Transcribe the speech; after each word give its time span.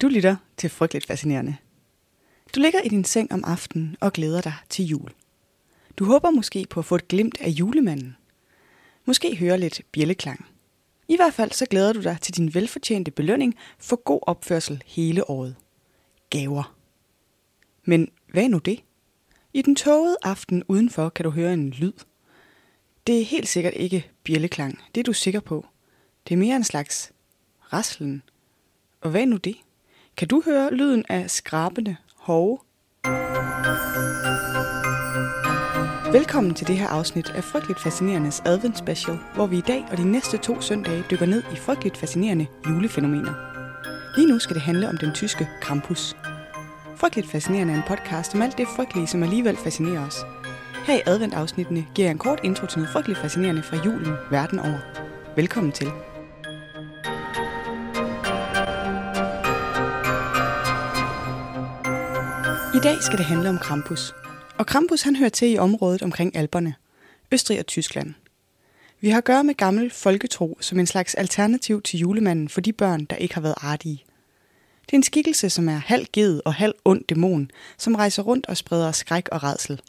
Du 0.00 0.08
lytter 0.08 0.36
til 0.56 0.70
Frygteligt 0.70 1.06
Fascinerende. 1.06 1.56
Du 2.54 2.60
ligger 2.60 2.80
i 2.80 2.88
din 2.88 3.04
seng 3.04 3.32
om 3.32 3.44
aftenen 3.44 3.96
og 4.00 4.12
glæder 4.12 4.40
dig 4.40 4.54
til 4.68 4.84
jul. 4.84 5.10
Du 5.96 6.04
håber 6.04 6.30
måske 6.30 6.66
på 6.70 6.80
at 6.80 6.86
få 6.86 6.94
et 6.94 7.08
glimt 7.08 7.38
af 7.40 7.48
julemanden. 7.48 8.16
Måske 9.04 9.36
høre 9.36 9.58
lidt 9.58 9.82
bjælleklang. 9.92 10.46
I 11.08 11.16
hvert 11.16 11.34
fald 11.34 11.52
så 11.52 11.66
glæder 11.66 11.92
du 11.92 12.02
dig 12.02 12.18
til 12.20 12.36
din 12.36 12.54
velfortjente 12.54 13.10
belønning 13.10 13.54
for 13.78 13.96
god 13.96 14.20
opførsel 14.22 14.82
hele 14.86 15.30
året. 15.30 15.56
Gaver. 16.30 16.76
Men 17.84 18.08
hvad 18.32 18.44
er 18.44 18.48
nu 18.48 18.58
det? 18.58 18.80
I 19.52 19.62
den 19.62 19.76
tågede 19.76 20.16
aften 20.22 20.64
udenfor 20.68 21.08
kan 21.08 21.24
du 21.24 21.30
høre 21.30 21.52
en 21.52 21.70
lyd. 21.70 21.92
Det 23.06 23.20
er 23.20 23.24
helt 23.24 23.48
sikkert 23.48 23.74
ikke 23.76 24.10
bjælleklang, 24.24 24.78
det 24.94 25.00
er 25.00 25.04
du 25.04 25.12
sikker 25.12 25.40
på. 25.40 25.66
Det 26.28 26.34
er 26.34 26.38
mere 26.38 26.56
en 26.56 26.64
slags 26.64 27.12
raslen. 27.72 28.22
Og 29.00 29.10
hvad 29.10 29.20
er 29.22 29.26
nu 29.26 29.36
det? 29.36 29.56
Kan 30.16 30.28
du 30.28 30.42
høre 30.44 30.74
lyden 30.74 31.04
af 31.08 31.30
skrabende 31.30 31.96
hove? 32.14 32.58
Velkommen 36.12 36.54
til 36.54 36.66
det 36.66 36.78
her 36.78 36.88
afsnit 36.88 37.30
af 37.30 37.44
Frygteligt 37.44 37.80
Fascinerendes 37.80 38.40
Advent 38.40 38.78
Special, 38.78 39.18
hvor 39.34 39.46
vi 39.46 39.58
i 39.58 39.60
dag 39.66 39.84
og 39.90 39.96
de 39.96 40.04
næste 40.04 40.38
to 40.38 40.60
søndage 40.60 41.04
dykker 41.10 41.26
ned 41.26 41.42
i 41.52 41.56
frygteligt 41.56 41.96
fascinerende 41.96 42.46
julefænomener. 42.66 43.55
Lige 44.16 44.28
nu 44.28 44.38
skal 44.38 44.54
det 44.54 44.62
handle 44.62 44.88
om 44.88 44.96
den 44.96 45.12
tyske 45.12 45.48
Krampus. 45.60 46.16
Frygteligt 46.96 47.30
Fascinerende 47.30 47.72
er 47.72 47.76
en 47.76 47.82
podcast 47.86 48.34
om 48.34 48.42
alt 48.42 48.58
det 48.58 48.68
frygtelige, 48.76 49.06
som 49.06 49.22
alligevel 49.22 49.56
fascinerer 49.56 50.06
os. 50.06 50.16
Her 50.86 50.94
i 50.94 51.00
adventafsnittene 51.06 51.86
giver 51.94 52.08
jeg 52.08 52.12
en 52.12 52.18
kort 52.18 52.40
intro 52.44 52.66
til 52.66 52.78
noget 52.78 52.92
frygteligt 52.92 53.20
fascinerende 53.20 53.62
fra 53.62 53.76
julen 53.84 54.14
verden 54.30 54.58
over. 54.58 54.78
Velkommen 55.36 55.72
til. 55.72 55.86
I 62.74 62.80
dag 62.82 63.02
skal 63.02 63.18
det 63.18 63.26
handle 63.26 63.48
om 63.48 63.58
Krampus. 63.58 64.14
Og 64.58 64.66
Krampus 64.66 65.02
han 65.02 65.16
hører 65.16 65.28
til 65.30 65.52
i 65.52 65.58
området 65.58 66.02
omkring 66.02 66.36
Alperne, 66.36 66.74
Østrig 67.32 67.58
og 67.58 67.66
Tyskland. 67.66 68.14
Vi 69.00 69.10
har 69.10 69.18
at 69.18 69.24
gøre 69.24 69.44
med 69.44 69.54
gammel 69.54 69.90
folketro 69.90 70.58
som 70.60 70.78
en 70.78 70.86
slags 70.86 71.14
alternativ 71.14 71.82
til 71.82 71.98
julemanden 71.98 72.48
for 72.48 72.60
de 72.60 72.72
børn, 72.72 73.04
der 73.04 73.16
ikke 73.16 73.34
har 73.34 73.40
været 73.40 73.54
artige. 73.56 74.05
Det 74.86 74.92
er 74.92 74.96
en 74.96 75.02
skikkelse, 75.02 75.50
som 75.50 75.68
er 75.68 75.76
halv 75.76 76.06
ged 76.12 76.40
og 76.44 76.54
halv 76.54 76.74
ond 76.84 77.04
dæmon, 77.08 77.50
som 77.78 77.94
rejser 77.94 78.22
rundt 78.22 78.46
og 78.46 78.56
spreder 78.56 78.92
skræk 78.92 79.28
og 79.32 79.42
redsel. 79.42 79.80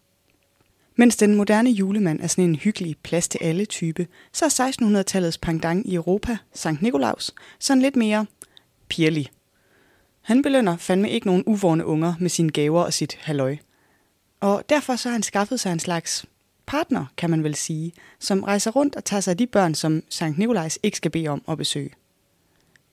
Mens 0.96 1.16
den 1.16 1.36
moderne 1.36 1.70
julemand 1.70 2.20
er 2.20 2.28
sådan 2.28 2.44
en 2.44 2.56
hyggelig 2.56 2.98
plads 3.04 3.28
til 3.28 3.40
alle 3.42 3.66
type, 3.66 4.08
så 4.34 4.46
er 4.46 4.50
1600-tallets 4.50 5.38
pangdang 5.42 5.90
i 5.90 5.96
Europa, 5.96 6.38
Sankt 6.54 6.82
Nikolaus, 6.82 7.34
sådan 7.60 7.82
lidt 7.82 7.96
mere 7.96 8.26
pirlig. 8.90 9.30
Han 10.22 10.42
belønner 10.42 10.78
fandme 10.78 11.10
ikke 11.10 11.28
nogen 11.28 11.44
uvorne 11.46 11.86
unger 11.86 12.14
med 12.20 12.30
sine 12.30 12.50
gaver 12.50 12.82
og 12.82 12.94
sit 12.94 13.18
halløj. 13.22 13.58
Og 14.40 14.64
derfor 14.70 14.96
så 14.96 15.10
har 15.10 15.14
han 15.14 15.24
skaffet 15.24 15.60
sig 15.60 15.72
en 15.72 15.80
slags 15.80 16.26
partner, 16.66 17.06
kan 17.18 17.30
man 17.30 17.44
vel 17.44 17.56
sige, 17.56 17.92
som 18.20 18.44
rejser 18.44 18.72
rundt 18.72 18.96
og 18.96 19.06
tager 19.06 19.22
sig 19.22 19.32
af 19.32 19.38
de 19.38 19.48
børn, 19.48 19.76
som 19.76 20.04
Sankt 20.10 20.38
Nikolajs 20.38 20.80
ikke 20.84 20.98
skal 20.98 21.12
bede 21.12 21.28
om 21.28 21.42
at 21.48 21.58
besøge. 21.58 21.94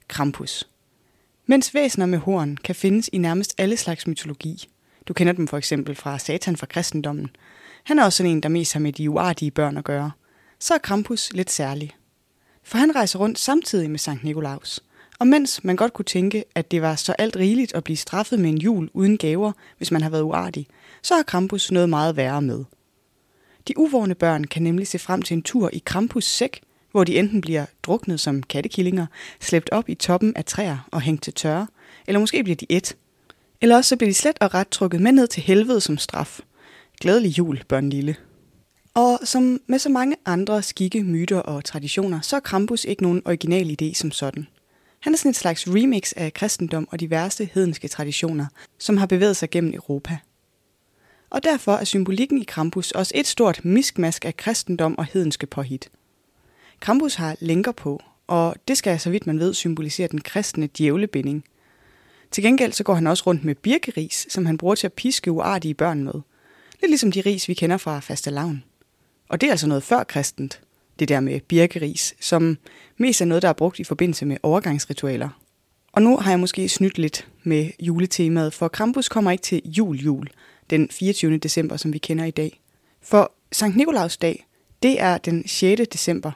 Krampus. 0.09 0.69
Mens 1.47 1.75
væsener 1.75 2.07
med 2.07 2.19
horn 2.19 2.57
kan 2.57 2.75
findes 2.75 3.11
i 3.13 3.19
nærmest 3.19 3.55
alle 3.59 3.77
slags 3.77 4.07
mytologi. 4.07 4.69
Du 5.09 5.13
kender 5.13 5.33
dem 5.33 5.49
for 5.49 5.59
eksempel 5.59 5.95
fra 5.95 6.19
Satan 6.19 6.57
fra 6.57 6.67
kristendommen. 6.67 7.31
Han 7.85 7.99
er 7.99 8.05
også 8.05 8.17
sådan 8.17 8.33
en, 8.33 8.43
der 8.43 8.49
mest 8.49 8.73
har 8.73 8.81
med 8.81 8.93
de 8.93 9.11
uartige 9.11 9.51
børn 9.51 9.77
at 9.77 9.85
gøre. 9.85 10.11
Så 10.59 10.75
er 10.75 10.79
Krampus 10.79 11.33
lidt 11.33 11.51
særlig. 11.51 11.91
For 12.63 12.79
han 12.79 12.97
rejser 12.97 13.19
rundt 13.19 13.39
samtidig 13.39 13.91
med 13.91 13.99
Sankt 13.99 14.25
Nikolaus– 14.25 14.81
og 15.19 15.27
mens 15.27 15.65
man 15.65 15.77
godt 15.77 15.93
kunne 15.93 16.05
tænke, 16.05 16.45
at 16.55 16.71
det 16.71 16.83
var 16.83 16.95
så 16.95 17.13
alt 17.13 17.37
rigeligt 17.37 17.75
at 17.75 17.85
blive 17.85 17.97
straffet 17.97 18.41
med 18.41 18.51
en 18.51 18.59
jul 18.59 18.91
uden 18.93 19.19
gaver, 19.19 19.53
hvis 19.79 19.91
man 19.91 20.03
har 20.03 20.11
været 20.11 20.23
uartig, 20.23 20.67
så 21.03 21.15
har 21.15 21.23
Krampus 21.23 21.71
noget 21.71 21.89
meget 21.89 22.17
værre 22.17 22.43
med. 22.43 22.65
De 23.69 23.79
uvårne 23.79 24.15
børn 24.15 24.45
kan 24.45 24.63
nemlig 24.63 24.87
se 24.87 24.99
frem 24.99 25.23
til 25.23 25.35
en 25.35 25.43
tur 25.43 25.71
i 25.73 25.83
Krampus 25.85 26.25
sæk, 26.25 26.61
hvor 26.95 27.05
de 27.05 27.19
enten 27.19 27.41
bliver 27.41 27.67
druknet 27.83 28.21
som 28.21 28.43
kattekillinger, 28.43 29.07
slæbt 29.41 29.71
op 29.71 29.89
i 29.89 29.95
toppen 29.95 30.37
af 30.37 30.45
træer 30.45 30.89
og 30.93 31.01
hængt 31.01 31.23
til 31.23 31.33
tørre, 31.33 31.67
eller 32.07 32.21
måske 32.21 32.45
bliver 32.45 32.57
de 32.57 32.67
et. 32.69 32.97
Eller 33.61 33.77
også 33.77 33.89
så 33.89 33.97
bliver 33.97 34.11
de 34.11 34.15
slet 34.15 34.39
og 34.41 34.55
ret 34.55 34.69
trukket 34.69 35.01
med 35.01 35.13
ned 35.13 35.27
til 35.27 35.43
helvede 35.43 35.81
som 35.81 35.99
straf. 35.99 36.41
Glædelig 37.01 37.39
jul, 37.39 37.63
børn 37.69 37.91
lille. 37.91 38.17
Og 38.95 39.19
som 39.25 39.61
med 39.67 39.79
så 39.79 39.89
mange 39.89 40.17
andre 40.27 40.63
skikke, 40.63 41.03
myter 41.03 41.39
og 41.39 41.65
traditioner, 41.65 42.21
så 42.21 42.37
er 42.37 42.41
Krampus 42.41 42.85
ikke 42.85 43.03
nogen 43.03 43.23
original 43.25 43.77
idé 43.83 43.95
som 43.95 44.11
sådan. 44.11 44.47
Han 45.01 45.13
er 45.13 45.19
sådan 45.19 45.31
et 45.31 45.37
slags 45.37 45.69
remix 45.69 46.13
af 46.17 46.35
kristendom 46.35 46.89
og 46.91 47.01
diverse 47.01 47.49
hedenske 47.55 47.89
traditioner, 47.89 48.47
som 48.79 48.97
har 48.97 49.07
bevæget 49.07 49.37
sig 49.37 49.51
gennem 49.51 49.75
Europa. 49.75 50.19
Og 51.31 51.45
derfor 51.45 51.73
er 51.73 51.85
symbolikken 51.85 52.39
i 52.39 52.45
Krampus 52.45 52.91
også 52.91 53.13
et 53.15 53.27
stort 53.27 53.65
miskmask 53.65 54.25
af 54.25 54.37
kristendom 54.37 54.99
og 54.99 55.05
hedenske 55.05 55.47
påhit. 55.47 55.91
Krampus 56.81 57.15
har 57.15 57.37
lænker 57.41 57.73
på, 57.73 58.03
og 58.27 58.57
det 58.69 58.79
skal 58.79 59.01
så 59.01 59.11
vidt 59.11 59.27
man 59.27 59.39
ved 59.39 59.55
symbolisere 59.55 60.09
den 60.09 60.21
kristne 60.21 60.69
djævlebinding. 60.79 61.45
Til 62.31 62.45
gengæld 62.45 62.73
så 62.73 62.85
går 62.85 62.95
han 62.95 63.07
også 63.07 63.25
rundt 63.27 63.45
med 63.45 63.55
birkeris, 63.55 64.27
som 64.31 64.47
han 64.47 64.59
bruger 64.59 64.75
til 64.75 64.87
at 64.87 64.93
piske 64.93 65.33
uartige 65.33 65.75
børn 65.75 66.05
med. 66.05 66.15
Lidt 66.81 66.91
ligesom 66.91 67.13
de 67.13 67.21
ris, 67.21 67.49
vi 67.49 67.55
kender 67.55 67.77
fra 67.77 68.01
fastelavn. 68.01 68.65
Og 69.29 69.41
det 69.41 69.47
er 69.47 69.51
altså 69.51 69.67
noget 69.67 69.83
før 69.83 70.05
kristent 70.05 70.61
det 70.99 71.09
der 71.09 71.21
med 71.21 71.41
birkeris, 71.41 72.15
som 72.21 72.59
mest 72.97 73.21
er 73.21 73.25
noget, 73.25 73.43
der 73.43 73.49
er 73.49 73.53
brugt 73.53 73.79
i 73.79 73.85
forbindelse 73.85 74.27
med 74.27 74.37
overgangsritualer. 74.43 75.29
Og 75.93 76.03
nu 76.03 76.17
har 76.17 76.31
jeg 76.31 76.41
måske 76.41 76.69
snydt 76.69 76.99
lidt 76.99 77.29
med 77.43 77.71
juletemaet, 77.81 78.55
for 78.55 78.69
Krampus 78.69 79.09
kommer 79.09 79.31
ikke 79.31 79.43
til 79.43 79.63
jul-jul 79.65 80.27
den 80.71 80.89
24. 80.91 81.39
december, 81.39 81.77
som 81.77 81.93
vi 81.93 81.99
kender 81.99 82.25
i 82.25 82.31
dag. 82.31 82.61
For 83.03 83.33
Sankt 83.53 83.77
Nikolaus 83.77 84.17
dag, 84.17 84.47
det 84.83 85.01
er 85.01 85.19
den 85.19 85.49
6. 85.49 85.83
december, 85.93 86.33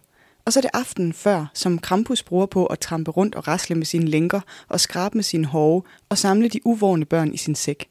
og 0.49 0.53
så 0.53 0.59
er 0.59 0.63
det 0.63 0.71
aftenen 0.75 1.13
før, 1.13 1.47
som 1.55 1.79
Krampus 1.79 2.23
bruger 2.23 2.47
på 2.47 2.67
at 2.67 2.79
trampe 2.79 3.11
rundt 3.11 3.35
og 3.35 3.49
rasle 3.49 3.75
med 3.77 3.87
sine 3.87 4.05
lænker 4.05 4.41
og 4.69 4.81
skrabe 4.81 5.19
med 5.19 5.23
sine 5.25 5.47
hove 5.47 5.83
og 6.09 6.19
samle 6.19 6.49
de 6.49 6.67
uvårne 6.67 7.05
børn 7.05 7.35
i 7.35 7.37
sin 7.37 7.55
sæk. 7.55 7.89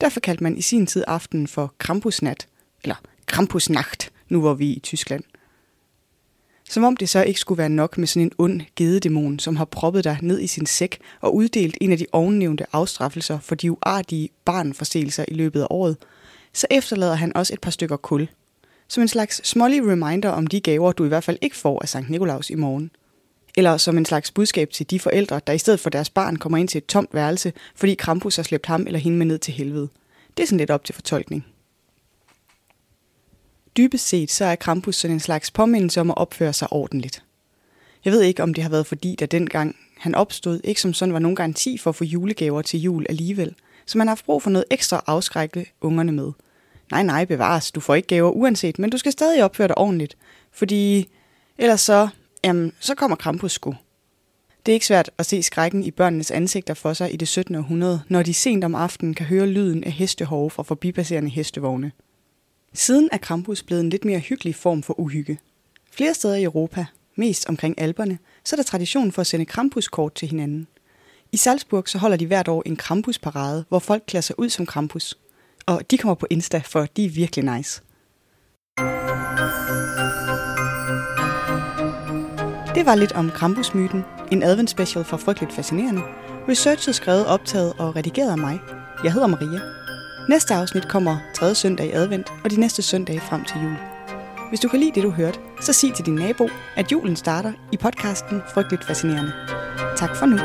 Derfor 0.00 0.20
kaldte 0.20 0.42
man 0.42 0.56
i 0.56 0.60
sin 0.60 0.86
tid 0.86 1.04
aftenen 1.06 1.46
for 1.46 1.74
Krampusnat, 1.78 2.48
eller 2.82 2.94
Krampusnacht, 3.26 4.12
nu 4.28 4.40
hvor 4.40 4.54
vi 4.54 4.72
er 4.72 4.76
i 4.76 4.80
Tyskland. 4.80 5.24
Som 6.70 6.84
om 6.84 6.96
det 6.96 7.08
så 7.08 7.22
ikke 7.22 7.40
skulle 7.40 7.58
være 7.58 7.68
nok 7.68 7.98
med 7.98 8.06
sådan 8.06 8.26
en 8.26 8.32
ond 8.38 8.60
gededæmon, 8.76 9.38
som 9.38 9.56
har 9.56 9.64
proppet 9.64 10.04
dig 10.04 10.18
ned 10.22 10.40
i 10.40 10.46
sin 10.46 10.66
sæk 10.66 10.98
og 11.20 11.34
uddelt 11.34 11.78
en 11.80 11.92
af 11.92 11.98
de 11.98 12.06
ovennævnte 12.12 12.66
afstraffelser 12.72 13.38
for 13.38 13.54
de 13.54 13.72
uartige 13.72 14.28
barnforseelser 14.44 15.24
i 15.28 15.34
løbet 15.34 15.60
af 15.60 15.66
året, 15.70 15.96
så 16.52 16.66
efterlader 16.70 17.14
han 17.14 17.36
også 17.36 17.52
et 17.52 17.60
par 17.60 17.70
stykker 17.70 17.96
kul. 17.96 18.28
Som 18.92 19.02
en 19.02 19.08
slags 19.08 19.48
smålig 19.48 19.86
reminder 19.86 20.28
om 20.28 20.46
de 20.46 20.60
gaver, 20.60 20.92
du 20.92 21.04
i 21.04 21.08
hvert 21.08 21.24
fald 21.24 21.38
ikke 21.40 21.56
får 21.56 21.82
af 21.82 21.88
Sankt 21.88 22.10
Nikolaus 22.10 22.50
i 22.50 22.54
morgen. 22.54 22.90
Eller 23.56 23.76
som 23.76 23.98
en 23.98 24.04
slags 24.04 24.30
budskab 24.30 24.70
til 24.70 24.90
de 24.90 25.00
forældre, 25.00 25.40
der 25.46 25.52
i 25.52 25.58
stedet 25.58 25.80
for 25.80 25.90
deres 25.90 26.10
barn 26.10 26.36
kommer 26.36 26.58
ind 26.58 26.68
til 26.68 26.78
et 26.78 26.86
tomt 26.86 27.14
værelse, 27.14 27.52
fordi 27.74 27.94
Krampus 27.94 28.36
har 28.36 28.42
slæbt 28.42 28.66
ham 28.66 28.86
eller 28.86 28.98
hende 28.98 29.18
med 29.18 29.26
ned 29.26 29.38
til 29.38 29.54
helvede. 29.54 29.88
Det 30.36 30.42
er 30.42 30.46
sådan 30.46 30.58
lidt 30.58 30.70
op 30.70 30.84
til 30.84 30.94
fortolkning. 30.94 31.46
Dybest 33.76 34.08
set 34.08 34.30
så 34.30 34.44
er 34.44 34.54
Krampus 34.54 34.96
sådan 34.96 35.16
en 35.16 35.20
slags 35.20 35.50
påmindelse 35.50 36.00
om 36.00 36.10
at 36.10 36.16
opføre 36.16 36.52
sig 36.52 36.72
ordentligt. 36.72 37.22
Jeg 38.04 38.12
ved 38.12 38.22
ikke, 38.22 38.42
om 38.42 38.54
det 38.54 38.62
har 38.62 38.70
været 38.70 38.86
fordi, 38.86 39.16
der 39.18 39.26
dengang 39.26 39.76
han 39.98 40.14
opstod, 40.14 40.60
ikke 40.64 40.80
som 40.80 40.94
sådan 40.94 41.12
var 41.12 41.18
nogen 41.18 41.36
garanti 41.36 41.78
for 41.78 41.90
at 41.90 41.96
få 41.96 42.04
julegaver 42.04 42.62
til 42.62 42.80
jul 42.80 43.06
alligevel, 43.08 43.54
så 43.86 43.98
man 43.98 44.06
har 44.06 44.10
haft 44.10 44.24
brug 44.24 44.42
for 44.42 44.50
noget 44.50 44.64
ekstra 44.70 44.96
at 44.96 45.02
afskrække 45.06 45.72
ungerne 45.80 46.12
med. 46.12 46.32
Nej, 46.92 47.02
nej, 47.02 47.24
bevares, 47.24 47.72
du 47.72 47.80
får 47.80 47.94
ikke 47.94 48.08
gaver 48.08 48.30
uanset, 48.30 48.78
men 48.78 48.90
du 48.90 48.98
skal 48.98 49.12
stadig 49.12 49.44
opføre 49.44 49.68
dig 49.68 49.78
ordentligt, 49.78 50.16
fordi 50.50 51.08
ellers 51.58 51.80
så, 51.80 52.08
jamen, 52.44 52.72
så 52.80 52.94
kommer 52.94 53.16
Krampus 53.16 53.52
sgu. 53.52 53.74
Det 54.66 54.72
er 54.72 54.74
ikke 54.74 54.86
svært 54.86 55.10
at 55.18 55.26
se 55.26 55.42
skrækken 55.42 55.84
i 55.84 55.90
børnenes 55.90 56.30
ansigter 56.30 56.74
for 56.74 56.92
sig 56.92 57.14
i 57.14 57.16
det 57.16 57.28
17. 57.28 57.54
århundrede, 57.54 58.02
når 58.08 58.22
de 58.22 58.34
sent 58.34 58.64
om 58.64 58.74
aftenen 58.74 59.14
kan 59.14 59.26
høre 59.26 59.46
lyden 59.46 59.84
af 59.84 59.92
hestehove 59.92 60.50
fra 60.50 60.62
forbipasserende 60.62 61.30
hestevogne. 61.30 61.92
Siden 62.72 63.08
er 63.12 63.18
Krampus 63.18 63.62
blevet 63.62 63.82
en 63.82 63.90
lidt 63.90 64.04
mere 64.04 64.18
hyggelig 64.18 64.54
form 64.54 64.82
for 64.82 65.00
uhygge. 65.00 65.38
Flere 65.92 66.14
steder 66.14 66.36
i 66.36 66.44
Europa, 66.44 66.86
mest 67.16 67.48
omkring 67.48 67.80
alberne, 67.80 68.18
så 68.44 68.56
er 68.56 68.58
der 68.58 68.64
tradition 68.64 69.12
for 69.12 69.20
at 69.20 69.26
sende 69.26 69.44
Krampuskort 69.44 70.14
til 70.14 70.28
hinanden. 70.28 70.66
I 71.32 71.36
Salzburg 71.36 71.88
så 71.88 71.98
holder 71.98 72.16
de 72.16 72.26
hvert 72.26 72.48
år 72.48 72.62
en 72.66 72.76
Krampusparade, 72.76 73.64
hvor 73.68 73.78
folk 73.78 74.02
klæder 74.06 74.22
sig 74.22 74.38
ud 74.38 74.48
som 74.48 74.66
Krampus. 74.66 75.18
Og 75.66 75.82
de 75.90 75.98
kommer 75.98 76.14
på 76.14 76.26
Insta, 76.30 76.62
for 76.64 76.86
de 76.96 77.04
er 77.04 77.10
virkelig 77.10 77.56
nice. 77.56 77.82
Det 82.74 82.86
var 82.86 82.94
lidt 82.94 83.12
om 83.12 83.30
Krampusmyten, 83.30 84.04
en 84.32 84.42
advent 84.42 84.70
special 84.70 85.04
for 85.04 85.16
Frygteligt 85.16 85.52
Fascinerende. 85.52 86.02
Researchet 86.48 86.94
skrevet, 86.94 87.26
optaget 87.26 87.72
og 87.78 87.96
redigeret 87.96 88.30
af 88.30 88.38
mig. 88.38 88.60
Jeg 89.04 89.12
hedder 89.12 89.26
Maria. 89.26 89.60
Næste 90.28 90.54
afsnit 90.54 90.88
kommer 90.88 91.16
tredje 91.34 91.54
søndag 91.54 91.86
i 91.86 91.90
advent 91.90 92.32
og 92.44 92.50
de 92.50 92.60
næste 92.60 92.82
søndage 92.82 93.20
frem 93.20 93.44
til 93.44 93.56
jul. 93.62 93.76
Hvis 94.48 94.60
du 94.60 94.68
kan 94.68 94.80
lide 94.80 94.92
det, 94.94 95.02
du 95.02 95.10
hørte, 95.10 95.38
så 95.60 95.72
sig 95.72 95.94
til 95.94 96.06
din 96.06 96.14
nabo, 96.14 96.48
at 96.76 96.92
julen 96.92 97.16
starter 97.16 97.52
i 97.72 97.76
podcasten 97.76 98.42
Frygteligt 98.54 98.86
Fascinerende. 98.86 99.32
Tak 99.96 100.16
for 100.16 100.26
nu. 100.26 100.38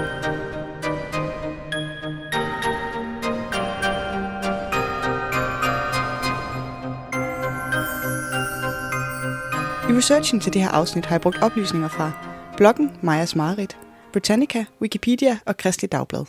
I 9.89 9.93
researchen 9.93 10.39
til 10.39 10.53
det 10.53 10.61
her 10.61 10.69
afsnit 10.69 11.05
har 11.05 11.15
jeg 11.15 11.21
brugt 11.21 11.37
oplysninger 11.41 11.87
fra 11.87 12.11
bloggen 12.57 12.91
Majas 13.01 13.35
Marit, 13.35 13.77
Britannica, 14.13 14.65
Wikipedia 14.81 15.39
og 15.45 15.57
Kristelig 15.57 15.91
Dagblad. 15.91 16.25